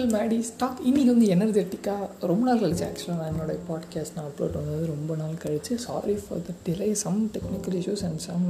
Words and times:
மக்கள் 0.00 0.18
மேடி 0.18 0.40
ஸ்டாக் 0.40 0.78
இன்றைக்கி 0.86 1.10
வந்து 1.12 1.26
எனர்ஜெட்டிக்காக 1.34 2.06
ரொம்ப 2.20 2.42
நாள் 2.46 2.60
கழிச்சு 2.60 2.84
ஆக்சுவலாக 2.86 3.16
நான் 3.20 3.32
என்னோடய 3.32 3.58
பாட்காஸ்ட் 3.68 4.14
நான் 4.16 4.28
அப்லோட் 4.28 4.54
பண்ணது 4.56 4.84
ரொம்ப 4.86 5.16
நாள் 5.16 5.34
கழிச்சு. 5.42 5.74
Sorry 5.86 6.14
for 6.14 6.40
the 6.46 6.52
delay 6.66 6.92
some 6.92 7.18
technical 7.34 7.76
issues 7.80 8.04
and 8.04 8.18
some 8.18 8.46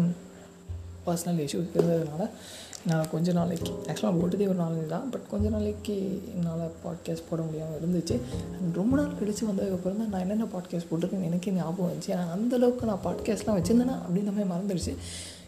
personal 1.06 1.40
issues 1.44 1.72
இருந்ததுனால 1.74 2.28
நான் 2.86 3.10
கொஞ்ச 3.10 3.32
நாளைக்கு 3.32 3.72
ஆக்சுவலாக 3.86 4.14
போட்டதே 4.20 4.46
ஒரு 4.52 4.58
நாளைக்கு 4.60 4.86
தான் 4.88 5.10
பட் 5.10 5.26
கொஞ்ச 5.30 5.48
நாளைக்கு 5.48 5.96
என்னால் 6.34 6.64
பாட்காஸ்ட் 6.84 7.28
போட 7.30 7.42
முடியாமல் 7.42 7.80
இருந்துச்சு. 7.80 8.18
அண்ட் 8.60 8.74
ரொம்ப 8.74 8.96
நாள் 8.96 9.18
கழிச்சு 9.20 9.44
வந்ததுக்கப்புறம் 9.50 10.00
தான் 10.02 10.08
நான் 10.08 10.20
என்னென்ன 10.20 10.48
பாட்காஸ்ட் 10.54 10.90
போட்டிருக்கேன் 10.92 11.28
எனக்கே 11.30 11.50
ஞாபகம் 11.50 11.90
வந்துச்சு. 11.90 12.10
ஏன்னா 12.14 12.26
அந்தளவுக்கு 12.36 12.90
நான் 12.92 13.04
பாட்காஸ்ட்லாம் 13.04 13.58
வச்சுருந்தேன்னா 13.60 13.98
அப்படின்ற 14.04 14.32
மாதிரி 14.36 14.50
மறந்துடுச்சு 14.54 14.94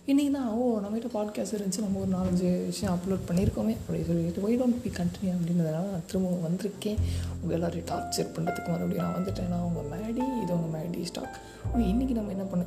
இன்றைக்கி 0.06 0.30
தான் 0.30 0.48
ஓ 0.48 0.78
நம்மகிட்ட 0.78 1.08
பாட்காஸ்ட் 1.14 1.54
இருந்துச்சு 1.56 1.80
நம்ம 1.80 1.98
ஒரு 1.98 2.10
நாலஞ்சு 2.10 2.64
விஷயம் 2.64 2.94
அப்லோட் 2.94 3.26
பண்ணியிருக்கோமே 3.28 3.74
அப்படின்னு 3.74 4.06
சொல்லிட்டு 4.06 4.48
ஒய் 4.48 4.58
டோன்ட் 4.60 4.80
பி 4.82 4.90
கண்டினியூ 4.90 5.32
அப்படின்றதுனால 5.34 5.82
நான் 5.90 6.06
திரும்ப 6.06 6.48
வந்திருக்கேன். 6.48 6.98
உங்கள் 7.40 7.56
எல்லோரையும் 7.60 7.86
டார்ச்சர் 7.86 8.32
பண்ணுறதுக்கு 8.34 8.68
மறுபடியும் 8.68 9.04
நான் 9.04 9.14
வந்துட்டேன். 9.14 9.48
நான் 9.48 9.60
உங்கள் 9.60 9.88
மேடி 9.92 10.42
இது 10.42 10.52
உங்கள் 10.52 10.72
மேடி 10.74 11.04
ஸ்டாக் 11.04 11.38
இன்றைக்கி 11.76 12.10
நம்ம 12.10 12.30
என்ன 12.30 12.42
பண்ண 12.42 12.64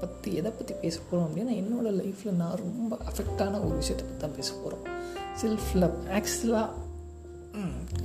பற்றி 0.00 0.34
எதை 0.34 0.50
பற்றி 0.50 0.74
பேச 0.74 0.98
போகிறோம் 1.00 1.26
அப்படின்னா 1.26 1.54
என்னோடய 1.60 1.94
லைஃப்பில் 2.00 2.32
நான் 2.32 2.56
ரொம்ப 2.56 2.98
அஃபெக்டான 3.10 3.64
ஒரு 3.66 3.76
விஷயத்தை 3.76 4.06
பற்றி 4.06 4.20
தான் 4.20 4.36
பேச 4.36 4.52
போகிறோம் 4.54 4.84
செல்ஃப் 5.42 5.72
லவ் 5.74 5.96
ஆக்சுவலாக 6.10 6.68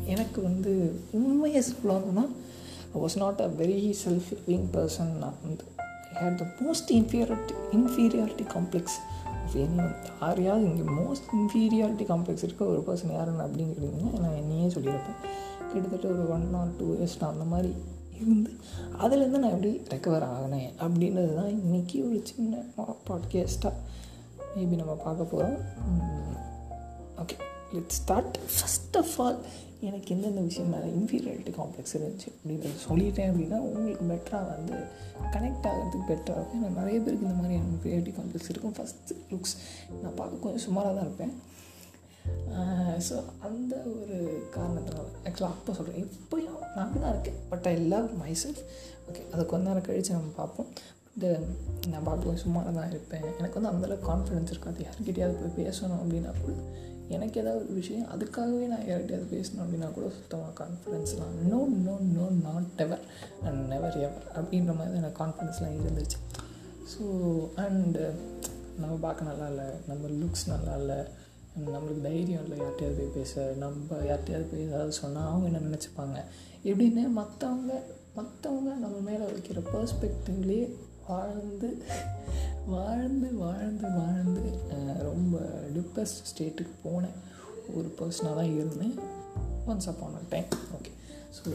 எனக்கு 0.06 0.42
வந்து 0.42 0.74
உண்மையை 1.12 1.64
சொல்லணும்னா 1.70 2.26
was 2.96 3.18
not 3.18 3.40
a 3.40 3.48
very 3.48 3.94
self 4.06 4.32
living 4.48 4.70
person 4.74 5.14
நான் 5.18 5.40
வந்து 5.44 5.66
had 6.14 6.36
the 6.36 6.46
most 6.60 6.92
inferiority 6.92 7.56
inferiority 7.72 8.46
complex 8.54 8.98
of 9.44 9.56
any 9.56 9.78
one 9.78 9.96
யாரையாவது 10.22 10.66
இங்கே 10.66 10.92
மோஸ்ட் 10.92 11.28
இன்ஃபீரியாரிட்டி 11.34 12.06
காம்ப்ளெக்ஸ் 12.08 12.44
இருக்க 12.44 12.66
ஒரு 12.66 12.84
பர்சன் 12.88 13.14
யாருன்னு 13.14 13.46
அப்படின்னு 13.46 13.74
கேட்டிங்கன்னா 13.74 14.20
நான் 14.20 14.36
என்னையே 14.36 14.68
சொல்லியிருப்பேன். 14.68 15.20
கிட்டத்தட்ட 15.74 16.08
ஒரு 16.08 16.32
ஒன் 16.32 16.54
ஆர் 16.54 16.76
டூ 16.78 16.96
இயர்ஸ் 16.96 17.20
நான் 17.20 17.32
அந்த 17.32 17.44
மாதிரி 17.44 17.74
இருந்து 18.22 18.52
அதுலேருந்து 19.00 19.42
நான் 19.44 19.52
எப்படி 19.52 19.82
ரெக்கவர் 19.90 20.28
ஆகினேன் 20.30 20.70
அப்படின்றது 20.80 21.36
தான் 21.36 21.54
இன்றைக்கி 21.66 22.06
ஒரு 22.08 22.22
சின்ன 22.24 22.64
பாட்காஸ்ட்டாக 23.08 23.74
மேபி 24.56 24.76
நம்ம 24.76 24.94
பார்க்க 24.94 25.24
போகிறோம் 25.24 25.58
okay 27.18 27.36
let 27.76 27.94
start 28.00 28.38
first 28.56 28.98
of 29.02 29.16
all 29.26 29.40
எனக்கு 29.88 30.10
எந்தெந்த 30.16 30.42
விஷயம் 30.50 30.70
மேலே 30.74 30.88
இன்ஃபீரியாரிட்டி 30.98 31.54
காம்ப்ளெக்ஸ் 31.60 31.96
இருந்துச்சு 31.98 32.30
அப்படின்னு 32.36 32.70
சொல்லிட்டேன் 32.88 33.30
அப்படின்னா 33.32 33.58
உங்களுக்கு 33.68 34.06
பெட்டராக 34.12 34.46
வந்து 34.52 34.78
கனெக்ட் 35.34 35.66
ஆகிறதுக்கு 35.70 36.06
பெட்டராக 36.12 36.38
இருக்கும். 36.40 36.62
ஏன்னா 36.66 36.78
நிறைய 36.82 36.98
பேருக்கு 37.06 37.28
இந்த 37.28 37.38
மாதிரி 37.40 37.56
இன்ஃபீரியாரிட்டி 37.64 38.14
காம்ப்ளெக்ஸ் 38.20 38.52
இருக்கும். 38.54 38.76
ஃபஸ்ட்டு 38.78 39.18
லுக்ஸ் 39.34 39.56
நான் 40.04 40.18
பார்க்க 40.22 40.44
கொஞ்சம் 40.46 40.66
சுமாராக 40.68 40.94
தான் 41.00 41.08
இருப்பேன் 41.10 41.36
ஸோ 43.08 43.16
அந்த 43.48 43.74
ஒரு 44.00 44.18
காரணத்தினால 44.56 45.06
ஆக்சுவலாக 45.28 45.54
அப்போ 45.56 45.74
சொல்கிறேன் 45.78 46.10
இப்போயும் 46.18 46.60
நான் 46.76 46.94
தான் 47.04 47.14
இருக்கேன். 47.14 47.40
But 47.52 47.68
I 47.72 47.74
love 47.94 48.08
myself 48.44 48.62
okay 49.08 49.22
அதை 49.34 49.44
கொஞ்ச 49.52 49.64
நேரம் 49.70 49.86
கழித்து 49.88 50.18
நம்ம 50.18 50.34
பார்ப்போம். 50.42 50.70
இந்த 51.16 51.28
நான் 51.90 52.04
பார்க்க 52.04 52.36
சும்மா 52.36 52.62
தான் 52.62 52.90
இருப்பேன். 52.90 53.26
எனக்கு 53.40 53.62
வந்து 53.62 53.72
அந்தளவுக்கு 53.72 54.10
கான்ஃபிடென்ஸ் 54.12 54.52
இருக்காது. 54.54 54.86
யார்கிட்டயாவது 54.88 55.36
போய் 55.42 55.66
பேசணும் 55.66 56.00
அப்படின்னா 56.02 56.32
கூட 56.42 56.54
எனக்கு 57.10 57.40
ஏதாவது 57.42 57.66
ஒரு 57.66 57.74
விஷயம் 57.74 58.08
அதுக்காகவே 58.14 58.68
நான் 58.68 58.86
யார்கிட்டயாவது 58.90 59.28
பேசணும் 59.36 59.64
அப்படின்னா 59.64 59.94
கூட 59.94 60.10
சுத்தமாக 60.10 60.54
கான்ஃபிடென்ஸ்லாம் 60.64 61.34
no 61.52 61.68
no 61.86 61.96
no 62.00 62.26
not 62.48 62.82
ever 62.82 63.04
and 63.44 63.68
never 63.68 63.98
ever 63.98 64.26
அப்படின்ற 64.36 64.76
மாதிரி 64.76 64.98
எனக்கு 64.98 65.26
கான்ஃபிடென்ஸ்லாம் 65.26 65.78
இருந்துச்சு. 65.82 66.20
ஸோ 66.94 67.04
அண்டு 67.56 68.14
நம்ம 68.80 68.96
பார்க்க 68.96 69.24
நல்லா 69.24 69.48
இல்லை 69.48 69.66
நம்ம 69.88 70.08
லுக்ஸ் 70.08 70.48
நல்லா 70.48 70.76
இல்லை 70.76 71.00
நம்மளுக்கு 71.66 72.02
தைரியம் 72.02 72.44
இல்லை 72.44 72.58
யார்கிட்டயாவது 72.60 72.98
போய் 72.98 73.16
பேச 73.16 73.54
நம்ம 73.58 73.96
யார்கிட்டயாவது 73.96 74.48
போய் 74.52 74.68
ஏதாவது 74.68 74.92
சொன்னால் 74.92 75.30
அவங்க 75.32 75.46
என்ன 75.46 75.62
நினச்சிப்பாங்க? 75.68 76.18
எப்படின்னு 76.64 77.04
மற்றவங்க 77.20 77.74
மற்றவங்க 78.16 78.72
நம்ம 78.80 78.98
மேலே 79.10 79.26
வைக்கிற 79.26 79.62
பர்ஸ்பெக்டிவ்லேயே 79.74 80.76
வாழ்ந்து 81.08 81.70
வாழ்ந்து 82.66 83.30
வாழ்ந்து 83.36 83.88
வாழ்ந்து 83.90 84.44
ரொம்ப 85.02 85.36
டிப்ரெஸ்ட் 85.76 86.30
ஸ்டேட்டுக்கு 86.32 86.76
போனேன். 86.84 87.18
ஒரு 87.76 87.90
பர்சனாக 88.00 88.36
தான் 88.36 88.54
இருந்தேன். 88.56 88.96
Once 89.68 89.88
upon 89.88 90.16
a 90.16 90.24
time 90.30 90.50
okay 90.78 90.92
so 91.38 91.52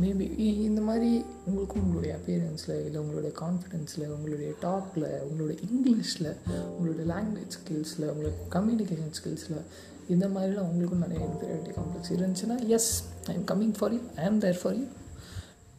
maybe 0.00 0.26
இந்த 0.64 0.80
மாதிரி 0.80 1.10
உங்களுக்கும் 1.46 1.82
உங்களுடைய 1.82 2.18
அப்பியரன்ஸில் 2.18 2.84
இல்லை 2.84 3.00
உங்களுடைய 3.00 3.32
கான்ஃபிடென்ஸில் 3.40 4.06
உங்களுடைய 4.08 4.50
டாக்கில் 4.62 5.06
உங்களுடைய 5.22 5.56
இங்கிலீஷில் 5.68 6.30
உங்களுடைய 6.68 7.06
லாங்குவேஜ் 7.14 7.56
ஸ்கில்ஸில் 7.58 8.08
உங்களுடைய 8.08 8.34
கம்யூனிகேஷன் 8.50 9.14
ஸ்கில்ஸில் 9.20 9.60
இந்த 10.08 10.26
மாதிரிலாம் 10.28 10.68
உங்களுக்கும் 10.68 10.98
நிறைய 10.98 11.26
இன்ஃபீரியாரிட்டி 11.26 11.74
காம்ப்ளெக்ஸ் 11.78 12.12
இருந்துச்சுன்னா 12.16 12.68
yes 12.68 12.90
I 13.26 13.34
am 13.34 13.46
coming 13.46 13.76
for 13.78 13.92
you 13.92 14.00
I 14.16 14.24
am 14.24 14.38
there 14.38 14.60
for 14.62 14.74
you 14.74 14.86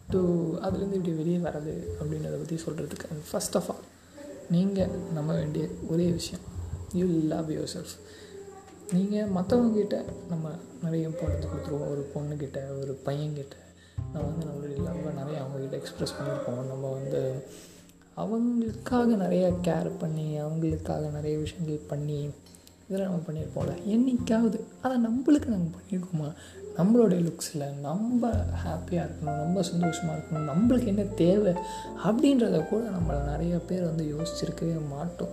to 0.09 0.53
அதுலேருந்து 0.55 0.93
இப்படி 0.93 1.11
வெளியே 1.11 1.37
வர்றது 1.37 1.83
அப்படின்றத 1.99 2.37
பற்றி 2.37 2.55
சொல்கிறதுக்கு 2.55 3.09
அண்ட் 3.09 3.23
ஃபஸ்ட் 3.31 3.55
ஆஃப் 3.55 3.69
ஆல் 3.69 3.83
நீங்கள் 4.49 4.89
நம்ப 5.13 5.33
வேண்டிய 5.33 5.67
ஒரே 5.87 6.09
விஷயம் 6.09 6.43
யூ 6.93 7.05
லவ் 7.05 7.51
யுவர் 7.51 7.67
செல்ஃப் 7.77 8.07
நீங்கள் 8.93 9.29
மற்றவங்கக்கிட்ட 9.29 10.03
நம்ம 10.29 10.49
நிறைய 10.83 11.07
இம்பார்ட்டன்ஸ் 11.07 11.47
கொடுத்துருவோம். 11.47 11.89
ஒரு 11.89 12.11
பொண்ணுக்கிட்ட 12.15 12.79
ஒரு 12.79 12.99
பையன்கிட்ட. 13.05 13.51
நம்ம 14.13 14.27
வந்து 14.27 14.45
நம்மளுடைய 14.45 14.79
லவ்வை 14.79 15.13
நிறைய 15.13 15.41
அவங்கக்கிட்ட 15.41 15.81
எக்ஸ்ப்ரெஸ் 15.81 16.13
பண்ணியிருப்போம். 16.19 16.67
நம்ம 16.67 16.91
வந்து 16.91 17.43
அவங்களுக்காக 18.17 19.05
நிறைய 19.05 19.53
கேர் 19.61 19.91
பண்ணி 19.99 20.41
அவங்களுக்காக 20.41 21.11
நிறைய 21.11 21.37
விஷயங்கள் 21.37 21.79
பண்ணி 21.87 22.29
இதெல்லாம் 22.89 23.11
நம்ம 23.11 23.25
பண்ணியிருப்போம்ல. 23.27 23.83
என்றைக்காவது 23.83 24.65
அதை 24.81 24.97
நம்மளுக்கு 24.97 25.45
நம்ம 25.45 25.67
பண்ணியிருக்கோமா? 25.75 26.33
நம்மளுடைய 26.77 27.19
லுக்ஸில் 27.27 27.79
நம்ம 27.79 28.27
ஹாப்பியாக 28.65 29.07
இருக்கணும் 29.07 29.37
ரொம்ப 29.37 29.63
சந்தோஷமாக 29.63 30.19
இருக்கணும் 30.19 30.49
நம்மளுக்கு 30.51 30.85
என்ன 30.85 31.03
தேவை 31.03 31.53
அப்படின்றத 32.05 32.67
கூட 32.67 32.83
நம்மளை 32.89 33.23
நிறைய 33.23 33.59
பேர் 33.59 33.83
வந்து 33.83 34.15
யோசிச்சிருக்கவே 34.15 34.87
மாட்டோம். 34.89 35.27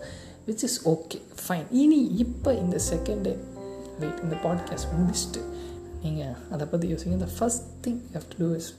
விச் 0.47 0.63
இஸ் 0.63 0.89
ஓகே 0.89 1.21
ஃபைன் 1.49 1.67
இனி 1.71 2.01
இப்போ 2.05 2.55
இந்த 2.55 2.81
செகண்ட் 2.91 3.21
டே 3.21 3.37
வெயிட் 4.01 4.21
இந்த 4.23 4.37
பாட்காஸ்ட் 4.43 4.93
முடிச்சுட்டு 4.97 5.41
நீங்கள் 6.03 6.35
அதை 6.51 6.67
பற்றி 6.67 6.93
யோசிங்க. 6.93 7.07
இந்த 7.07 7.29
first 7.39 7.67
thing 7.87 8.01
how 8.13 8.29
to 8.29 8.37
do 8.39 8.55
is 8.55 8.75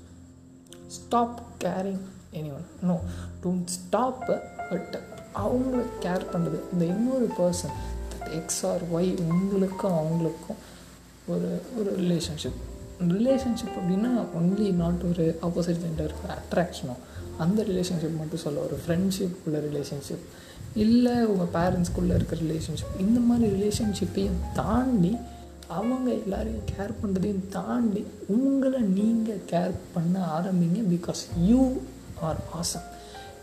stop 0.88 1.42
caring 1.64 2.02
any 2.34 2.52
one 2.54 2.68
no 2.82 3.00
don't 3.44 3.66
stop 3.66 4.26
but 4.70 5.00
அவங்கள 5.36 5.84
கேர் 6.02 6.26
பண்ணுறது 6.34 6.60
இந்த 6.74 6.86
இன்னொரு 6.86 7.30
பர்சன் 7.38 7.76
எக்ஸ் 8.32 8.64
ஆர் 8.66 8.84
ஒய் 8.94 9.12
உங்களுக்கும் 9.26 9.96
அவங்களுக்கும் 9.96 10.60
ஒரு 11.26 11.50
ஒரு 11.80 11.92
ரிலேஷன்ஷிப் 11.98 12.60
ரிலேஷன்ஷிப் 13.14 13.78
அப்படின்னா 13.78 14.12
ஒன்லி 14.38 14.68
நாட் 14.74 15.04
ஒரு 15.04 15.26
ஆப்போசிட் 15.42 15.82
ஜெண்டர் 15.84 16.14
அட்ராக்ஷனோ 16.36 16.96
அந்த 17.38 17.62
ரிலேஷன்ஷிப் 17.64 18.20
மட்டும் 18.20 18.44
சொல்ல 18.44 18.62
ஒரு 18.62 18.78
ஃப்ரெண்ட்ஷிப் 18.84 19.36
உள்ள 19.46 19.58
ரிலேஷன்ஷிப் 19.60 20.26
இல்லை 20.76 21.16
உங்கள் 21.24 21.52
பேரண்ட்ஸ்குள்ளே 21.54 22.16
இருக்கிற 22.16 22.38
ரிலேஷன்ஷிப் 22.42 22.96
இந்த 23.00 23.20
மாதிரி 23.20 23.48
ரிலேஷன்ஷிப்பையும் 23.56 24.40
தாண்டி 24.54 25.14
அவங்க 25.70 26.08
எல்லாரையும் 26.18 26.68
கேர் 26.72 26.94
பண்ணுறதையும் 27.02 27.46
தாண்டி 27.50 28.02
உங்களை 28.28 28.82
நீங்கள் 28.94 29.44
கேர் 29.52 29.76
பண்ண 29.94 30.18
ஆரம்பிங்க 30.38 30.82
பிகாஸ் 30.94 31.22
யூ 31.46 31.62
ஆர் 32.22 32.40
ஆசம் 32.56 32.88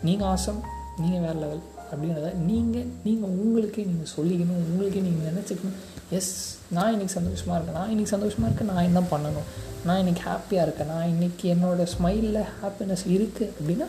நீங்கள் 0.03 0.28
ஆசம் 0.28 0.61
நீங்கள் 1.01 1.21
வேறு 1.21 1.39
லெவல் 1.39 1.62
அப்படின்றத 1.94 2.31
நீங்கள் 2.50 2.88
நீங்கள் 3.06 3.32
உங்களுக்கே 3.43 3.84
நீங்கள் 3.91 4.12
சொல்லிக்கணும் 4.16 4.60
உங்களுக்கே 4.69 5.03
நீங்கள் 5.06 5.28
நினச்சிக்கணும். 5.31 5.78
எஸ் 6.19 6.32
நான் 6.77 6.93
இன்றைக்கி 6.94 7.15
சந்தோஷமாக 7.19 7.56
இருக்கேன். 7.59 7.78
நான் 7.81 7.93
இன்றைக்கி 7.94 8.12
சந்தோஷமாக 8.16 8.49
இருக்கேன். 8.50 8.71
நான் 8.75 8.88
என்ன 8.91 9.00
பண்ணணும்? 9.12 9.49
நான் 9.87 10.00
இன்றைக்கி 10.03 10.22
ஹாப்பியாக 10.28 10.66
இருக்கேன். 10.66 10.91
நான் 10.94 11.10
இன்றைக்கி 11.15 11.47
என்னோடய 11.54 11.87
ஸ்மைலில் 11.94 12.41
ஹாப்பினஸ் 12.60 13.04
இருக்குது 13.16 13.50
அப்படின்னா 13.56 13.88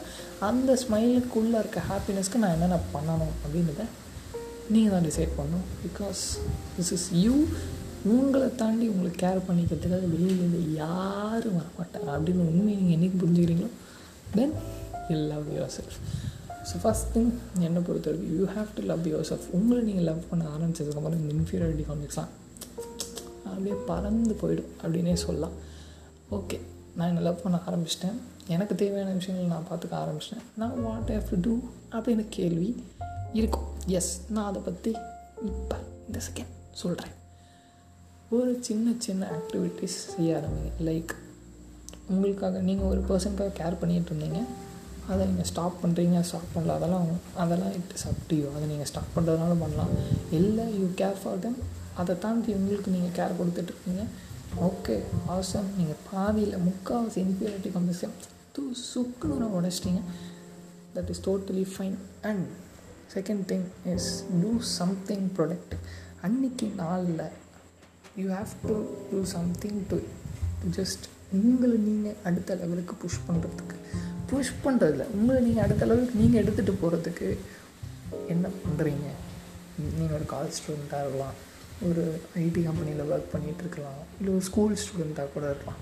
அந்த 0.49 0.71
ஸ்மைலுக்குள்ளே 0.83 1.57
இருக்க 1.63 1.81
ஹாப்பினஸ்க்கு 1.91 2.41
நான் 2.43 2.55
என்னென்ன 2.57 2.79
பண்ணணும் 2.95 3.33
அப்படின்றத 3.43 3.85
நீங்கள் 4.75 4.93
தான் 4.95 5.07
டிசைட் 5.07 5.33
பண்ணணும். 5.39 5.65
பிகாஸ் 5.85 6.21
திஸ் 6.77 6.93
இஸ் 6.97 7.07
யூ 7.23 7.33
உங்களை 8.13 8.47
தாண்டி 8.61 8.85
உங்களை 8.93 9.11
கேர் 9.21 9.45
பண்ணிக்கிறதுக்காக 9.47 10.07
வெளியிலேருந்து 10.13 10.61
யாரும் 10.83 11.57
வரமாட்டாங்க. 11.59 12.09
அப்படின்னு 12.15 12.49
உண்மையை 12.51 12.77
நீங்கள் 12.81 12.95
என்றைக்கு 12.97 13.19
புரிஞ்சுக்கிறீங்களோ 13.23 13.69
then 14.37 14.55
you 15.09 15.17
love 15.31 15.47
yourself 15.77 15.99
so 16.69 16.75
first 16.83 17.09
thing 17.15 17.31
என்னை 17.67 17.81
பொறுத்த 17.87 18.09
வரைக்கும் 18.11 18.31
you 18.37 18.45
have 18.55 18.69
to 18.77 18.83
love 18.91 19.07
yourself 19.29 19.47
உங்களை 19.57 19.81
நீங்கள் 19.89 20.07
லவ் 20.09 20.21
பண்ண 20.29 20.43
ஆரம்பிச்சதுக்கப்புறம் 20.55 21.19
இந்த 21.21 21.31
இன்ஃபீரியாரிட்டி 21.39 21.85
காம்ப்ளெக்ஸ்லாம் 21.89 22.31
அப்படியே 23.49 23.75
பறந்து 23.89 24.35
போயிடும் 24.41 24.71
அப்படின்னே 24.83 25.13
சொல்லலாம். 25.25 25.55
ஓகே 26.37 26.57
நான் 26.95 27.09
என்னை 27.11 27.23
லவ் 27.27 27.43
பண்ண 27.43 27.57
ஆரம்பிச்சிட்டேன். 27.69 28.17
எனக்கு 28.55 28.73
தேவையான 28.81 29.13
விஷயங்கள் 29.19 29.53
நான் 29.53 29.67
பார்த்துக்க 29.69 29.95
ஆரம்பிச்சிட்டேன். 30.03 30.43
நான் 30.61 30.75
வாட் 30.85 31.11
ஹேவ் 31.15 31.29
டு 31.31 31.37
டூ 31.45 31.53
அப்படின்னு 31.95 32.25
கேள்வி 32.37 32.69
இருக்கும். 33.39 33.67
எஸ் 33.97 34.11
நான் 34.33 34.49
அதை 34.49 34.61
பற்றி 34.67 34.91
இப்போ 35.49 35.77
இந்த 36.07 36.19
செகண்ட் 36.27 36.53
சொல்கிறேன் 36.81 37.13
ஒரு 38.35 38.51
சின்ன 38.67 38.93
சின்ன 39.05 39.27
ஆக்டிவிட்டீஸ் 39.37 39.97
செய்ய 40.13 40.37
ஆரம்பிங்க 40.39 40.71
லைக் 40.89 41.11
உங்களுக்காக 42.13 42.59
நீங்கள் 42.69 42.89
ஒரு 42.93 43.01
பர்சனுக்காக 43.09 43.53
கேர் 43.59 43.81
பண்ணிகிட்டு 43.81 44.11
இருந்தீங்க. 44.11 44.39
அதை 45.11 45.21
நீங்கள் 45.29 45.49
ஸ்டாப் 45.51 45.75
பண்ணுறீங்க 45.81 46.19
ஸ்டாப் 46.29 46.51
பண்ணல 46.55 46.75
அதெல்லாம் 46.79 47.07
அதெல்லாம் 47.43 47.73
it 47.79 47.91
is 47.97 48.05
up 48.11 48.21
to 48.29 48.35
you 48.41 48.47
அதை 48.55 48.65
நீங்கள் 48.71 48.89
ஸ்டாப் 48.91 49.11
பண்ணுறதுனால 49.15 49.53
பண்ணலாம். 49.63 49.91
இல்லை 50.39 50.65
யூ 50.79 50.87
கேர் 51.01 51.19
ஃபார் 51.21 51.41
தெம் 51.45 51.57
அதை 52.01 52.13
தாண்டி 52.23 52.53
உங்களுக்கு 52.59 52.93
நீங்கள் 52.95 53.15
கேர் 53.17 53.37
கொடுத்துட்ருக்கீங்க 53.39 54.05
ஓகே 54.69 54.95
ஆசம் 55.35 55.69
நீங்கள் 55.77 56.01
பாதியில் 56.09 56.57
முக்கால்வாசி 56.67 57.19
இன்ஃபீரியாரிட்டி 57.25 57.71
காம்ப்ளெக்ஸை 57.75 58.09
தூ 58.55 58.63
சுக்குன்னு 58.91 59.47
உடச்சிட்டிங்க. 59.57 60.01
That 60.97 61.09
is 61.13 61.23
totally 61.27 61.65
fine 61.73 61.97
and 62.29 62.45
second 63.15 63.43
thing 63.51 63.65
is 63.93 64.09
do 64.43 64.51
something 64.77 65.25
productive 65.37 65.81
அன்னைக்கு 66.27 66.67
நாளில் 66.83 67.25
you 68.21 68.27
have 68.37 68.53
to 68.69 68.75
do 69.11 69.19
something 69.35 69.79
to 69.91 69.97
just 70.77 71.05
உங்களை 71.37 71.77
நீங்கள் 71.87 72.19
அடுத்த 72.27 72.55
லெவலுக்கு 72.61 72.95
புஷ் 73.03 73.23
பண்ணுறதுக்கு 73.27 73.77
புஷ் 74.29 74.53
பண்ணுறதில்ல 74.65 75.05
உங்களை 75.15 75.39
நீங்கள் 75.47 75.65
அடுத்த 75.65 75.85
அளவுக்கு 75.85 76.19
நீங்கள் 76.21 76.41
எடுத்துகிட்டு 76.43 76.73
போகிறதுக்கு 76.81 77.27
என்ன 78.33 78.45
பண்ணுறீங்க 78.63 79.07
நீங்கள் 79.99 80.17
ஒரு 80.17 80.25
காலேஜ் 80.33 80.57
ஸ்டூடெண்ட்டாக 80.59 81.03
இருக்கலாம். 81.03 81.35
ஒரு 81.87 82.03
ஐடி 82.43 82.61
கம்பெனியில் 82.67 83.09
ஒர்க் 83.13 83.31
பண்ணிகிட்டு 83.33 83.63
இருக்கலாம். 83.65 83.99
இல்லை 84.17 84.29
ஒரு 84.35 84.43
ஸ்கூல் 84.49 84.75
ஸ்டூடெண்ட்டாக 84.83 85.33
கூட 85.33 85.45
இருக்கலாம். 85.53 85.81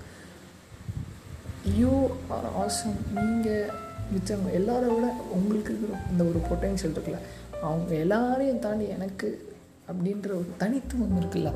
யூ 1.80 1.92
ஆர் 2.36 2.48
ஆசம் 2.62 2.98
நீங்கள் 3.18 3.70
மிச்சவங்க 4.12 4.50
எல்லாரோட 4.60 4.94
விட 4.96 5.06
உங்களுக்கு 5.36 5.70
இருக்கிற 5.72 6.00
இந்த 6.12 6.22
ஒரு 6.30 6.40
பொட்டென்ஷியல் 6.48 6.94
இருக்குல்ல. 6.94 7.20
அவங்க 7.68 7.92
எல்லாரையும் 8.04 8.62
தாண்டி 8.64 8.86
எனக்கு 8.96 9.28
அப்படின்ற 9.90 10.28
ஒரு 10.40 10.50
தனித்துவம் 10.62 11.16
இருக்குல்ல. 11.20 11.52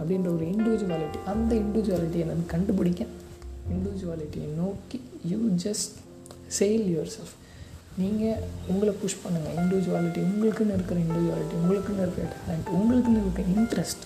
அப்படின்ற 0.00 0.28
ஒரு 0.36 0.46
இண்டிவிஜுவாலிட்டி 0.54 1.18
அந்த 1.32 1.52
இண்டிவிஜுவாலிட்டியை 1.64 2.24
நான் 2.30 2.50
கண்டுபிடிக்க 2.54 3.02
இண்டிவிஜுவாலிட்டியை 3.74 4.48
நோக்கி 4.62 4.98
you 5.32 5.38
just 5.64 5.92
sail 6.58 6.86
your 6.92 7.12
self 7.14 7.34
நீங்கள் 8.02 8.40
உங்களை 8.72 8.92
புஷ் 9.02 9.22
பண்ணுங்கள் 9.24 9.56
இண்டிவிஜுவாலிட்டி 9.62 10.20
உங்களுக்குன்னு 10.30 10.76
இருக்கிற 10.78 10.98
இண்டிவிஜுவாலிட்டி 11.06 11.56
உங்களுக்குன்னு 11.62 12.04
இருக்கிற 12.06 12.26
டேலண்ட் 12.34 12.70
உங்களுக்குன்னு 12.78 13.22
இருக்கிற 13.24 13.46
இன்ட்ரெஸ்ட் 13.56 14.04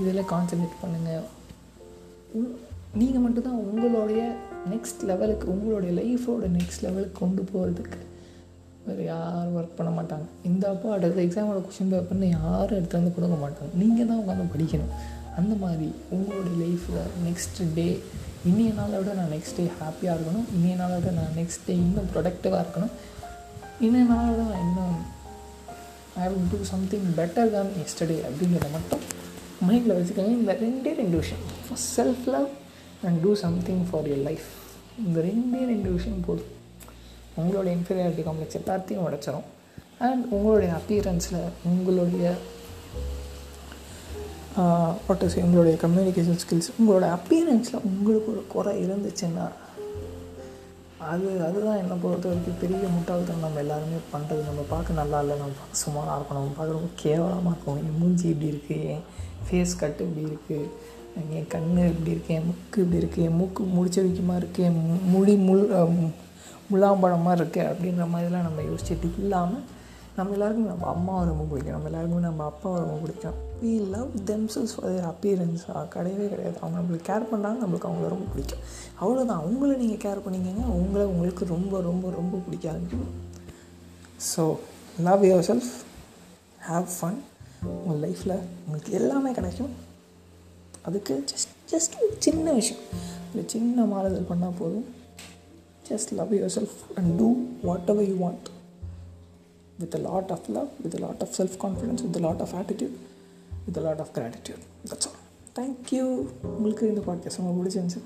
இதில் 0.00 0.28
கான்சன்ட்ரேட் 0.32 0.80
பண்ணுங்கள் 0.82 1.24
நீங்கள் 3.00 3.22
மட்டும்தான் 3.24 3.62
உங்களுடைய 3.68 4.22
நெக்ஸ்ட் 4.72 5.02
லெவலுக்கு 5.10 5.46
உங்களுடைய 5.54 5.92
லைஃபோட 6.00 6.44
நெக்ஸ்ட் 6.58 6.84
லெவலுக்கு 6.86 7.18
கொண்டு 7.22 7.42
போகிறதுக்கு 7.52 8.00
வேறு 8.86 9.04
யாரும் 9.04 9.54
ஒர்க் 9.58 9.78
பண்ண 9.78 9.90
மாட்டாங்க. 9.98 10.26
இந்த 10.48 10.64
அப்போ 10.72 10.92
அடுத்த 10.96 11.22
எக்ஸாமோட 11.26 11.60
கொஷின் 11.66 11.92
பேப்பர்னு 11.92 12.28
யாரும் 12.30 12.78
எடுத்து 12.78 12.98
வந்து 12.98 13.14
கொடுக்க 13.14 13.36
மாட்டாங்க. 13.44 13.70
நீங்கள் 13.80 14.08
தான் 14.10 14.20
உட்காந்து 14.22 14.46
படிக்கணும். 14.54 14.92
அந்த 15.38 15.54
மாதிரி 15.62 15.88
உங்களுடைய 16.16 16.54
லைஃப்பில் 16.64 17.00
நெக்ஸ்ட் 17.26 17.58
டே 17.74 17.86
இன்றைய 18.48 18.72
நாளை 18.72 18.96
விட 18.98 19.12
நான் 19.18 19.32
நெக்ஸ்ட் 19.34 19.56
டே 19.56 19.64
ஹாப்பியாக 19.78 20.14
இருக்கணும். 20.16 20.44
இன்றைய 20.54 20.74
நாளை 20.80 20.96
விட 20.98 21.10
நான் 21.18 21.32
நெக்ஸ்ட் 21.36 21.64
டே 21.66 21.74
இன்னும் 21.74 22.08
ப்ரொடக்டிவாக 22.14 22.60
இருக்கணும். 22.64 22.92
இன்றைய 23.80 24.06
நாளை 24.10 24.28
விட 24.34 24.42
நான் 24.50 24.62
இன்னும் 24.66 24.96
I 26.22 26.26
will 26.28 26.46
do 26.50 26.58
something 26.72 27.08
better 27.16 27.50
than 27.56 27.70
yesterday 27.82 28.18
அப்படிங்கிறத 28.28 28.68
மட்டும் 28.76 29.02
மைண்டில் 29.68 29.96
வச்சுக்கோங்க. 29.96 30.34
இந்த 30.40 30.52
ரெண்டே 30.52 30.92
ரெண்டு 31.00 31.16
விஷயம். 31.22 31.44
Self 31.96 32.26
love 32.34 32.48
and 33.04 33.20
do 33.20 33.34
something 33.34 33.82
for 33.90 34.08
your 34.08 34.22
life 34.28 34.46
இந்த 35.06 35.20
ரெண்டே 35.20 35.60
ரெண்டு 35.72 35.90
விஷயம் 35.96 36.24
போதும். 36.26 36.52
உங்களோட 37.40 37.68
இன்ஃபீரியாரிட்டி 37.76 38.24
காம்ப்ளெக்ஸ் 38.28 38.60
எல்லாத்தையும் 38.60 39.04
உடைச்சிரும். 39.08 39.46
அண்ட் 39.98 40.24
உங்களுடைய 40.36 40.72
அப்பியரன்ஸில் 40.78 41.44
உங்களுடைய 41.64 42.34
வாட் 45.06 45.22
இஸ் 45.22 45.36
உங்களுடைய 45.42 45.76
கம்யூனிகேஷன் 45.82 46.40
ஸ்கில்ஸ் 46.42 46.70
உங்களோட 46.76 47.06
அப்பியரன்ஸில் 47.12 47.84
உங்களுக்கு 47.88 48.28
ஒரு 48.30 48.42
குறை 48.48 48.72
இருந்துச்சுன்னா 48.84 49.46
அது 51.06 51.28
அதுதான் 51.46 51.78
என்னை 51.78 51.96
பொறுத்த 51.96 52.26
வரைக்கும் 52.28 52.60
பெரிய 52.60 52.84
முட்டாள்தனம் 52.88 53.44
நம்ம 53.44 53.60
எல்லாருமே 53.60 53.98
பண்ணுறது 54.12 54.42
நம்ம 54.42 54.62
பார்க்க 54.68 55.00
நல்லா 55.00 55.18
இல்லை 55.20 55.34
நம்ம 55.36 55.56
பார்க்க 55.58 55.82
சுமாராக 55.82 56.16
இருக்கணும் 56.18 56.40
நம்ம 56.40 56.56
பார்க்க 56.56 56.78
ரொம்ப 56.78 56.90
கேவலமாக 56.96 57.52
இருக்கும் 57.52 57.80
என் 57.82 57.98
மூஞ்சி 57.98 58.26
இப்படி 58.28 58.48
இருக்குது 58.52 58.88
என் 58.92 59.04
ஃபேஸ் 59.46 59.74
கட்டு 59.76 60.06
இப்படி 60.06 60.24
இருக்குது 60.26 60.64
என் 61.34 61.48
கண் 61.48 61.68
இப்படி 61.84 62.12
இருக்குது 62.14 62.36
என் 62.36 62.48
முக்கு 62.48 62.80
இப்படி 62.82 63.00
இருக்குது 63.00 63.26
என் 63.26 63.36
மூக்கு 63.36 63.68
முடிச்ச 63.76 63.98
வைக்கமாக 64.00 64.40
இருக்குது 64.40 64.66
என் 64.66 64.82
முடி 65.06 65.34
முள் 65.46 65.64
முலாம்பழமாக 66.70 67.38
இருக்குது 67.38 67.68
அப்படின்ற 67.70 68.04
மாதிரிலாம் 68.12 68.46
நம்ம 68.48 68.62
யோசிச்சுட்டு 68.62 69.18
இல்லாமல் 69.18 69.64
நம்ம 70.16 70.32
எல்லாருக்கும் 70.36 70.70
நம்ம 70.72 70.84
அம்மாவை 70.94 71.22
ரொம்ப 71.30 71.44
பிடிக்கும். 71.50 71.74
நம்ம 71.76 71.88
எல்லாருக்குமே 71.90 72.22
நம்ம 72.26 72.44
அப்பாவை 72.50 72.76
ரொம்ப 72.82 72.96
பிடிக்கும். 73.04 73.36
We 73.62 73.72
love 73.94 74.10
themselves 74.30 74.72
for 74.74 74.88
their 74.92 75.08
appearance 75.12 75.64
கிடையவே 75.94 76.26
கிடையாது. 76.32 76.56
அவங்க 76.62 76.76
நம்மளுக்கு 76.80 77.08
கேர் 77.10 77.26
பண்ணுறாங்க 77.32 77.58
நம்மளுக்கு 77.64 77.88
அவங்கள 77.88 78.08
ரொம்ப 78.14 78.26
பிடிக்கும். 78.34 78.62
அவ்வளோதான் 79.02 79.40
அவங்கள 79.42 79.70
நீங்கள் 79.82 80.02
கேர் 80.06 80.24
பண்ணிக்கங்க. 80.26 80.64
அவங்கள 80.72 81.02
உங்களுக்கு 81.12 81.44
ரொம்ப 81.54 81.80
ரொம்ப 81.88 82.10
ரொம்ப 82.20 82.40
பிடிக்க 82.46 82.70
ஆரம்பிக்கும் 82.72 83.14
so 84.30 84.44
love 85.08 85.24
yourself 85.50 85.72
have 86.70 86.88
fun 86.96 87.18
உங்கள் 87.74 88.00
லைஃப்பில் 88.04 88.36
உங்களுக்கு 88.64 88.92
எல்லாமே 89.00 89.32
கிடைக்கும். 89.38 89.74
அதுக்கு 90.88 91.14
ஜஸ்ட் 91.30 91.52
ஜஸ்ட் 91.72 91.94
ஒரு 92.04 92.14
சின்ன 92.26 92.52
விஷயம். 92.60 92.82
ஒரு 93.30 93.42
சின்ன 93.54 93.84
மாறுதல் 93.92 94.28
பண்ணால் 94.32 94.58
போதும். 94.58 94.86
Just 95.90 96.12
love 96.20 96.34
yourself 96.58 96.78
and 96.98 97.10
do 97.20 97.28
whatever 97.92 98.08
you 98.10 98.16
want 98.26 98.48
with 99.80 99.94
a 99.94 100.02
lot 100.08 100.30
of 100.30 100.48
love, 100.48 100.68
with 100.82 100.94
a 100.98 101.00
lot 101.06 101.20
of 101.20 101.28
self 101.38 101.54
confidence, 101.58 102.02
with 102.02 102.16
a 102.16 102.24
lot 102.26 102.40
of 102.44 102.54
attitude, 102.54 102.94
with 103.66 103.76
a 103.76 103.84
lot 103.86 103.98
of 104.04 104.08
gratitude. 104.12 104.62
That's 104.88 105.06
all. 105.08 105.18
Thank you 105.56 106.04
உங்களுக்கு 106.42 106.88
இந்த 106.88 107.02
podcast 107.06 107.36
ரொம்ப 107.36 107.52
பிடிச்சிருந்துச்சு. 107.58 108.02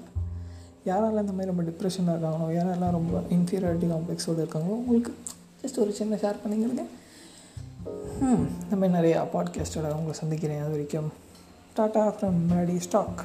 யாரெல்லாம் 0.86 1.24
இந்த 1.26 1.34
மாதிரி 1.36 1.52
ரொம்ப 1.52 1.62
டிப்ரெஷனாக 1.62 2.14
இருக்காங்களோ 2.16 2.46
யாரெல்லாம் 2.58 2.96
ரொம்ப 2.98 3.20
இன்ஃபீரியாரிட்டி 3.30 3.88
காம்ப்ளெக்ஸோடு 3.92 4.40
இருக்காங்களோ 4.44 4.76
உங்களுக்கு 4.82 5.12
ஜஸ்ட் 5.62 5.78
ஒரு 5.78 5.92
சின்ன 5.92 6.16
ஷேர் 6.16 6.42
பண்ணிங்கிறது 6.44 6.84
இந்த 8.64 8.76
மாதிரி 8.80 8.92
நிறையா 8.98 9.20
பாட்காஸ்டோட 9.34 9.88
உங்களை 9.98 10.12
சந்திக்கிறேன். 10.12 10.60
அது 10.60 10.70
வரைக்கும் 10.70 11.10
டாட்டா 11.76 12.04
ஃப்ரம் 12.16 12.40
மேடி 12.52 12.76
ஸ்டாக் 12.76 13.20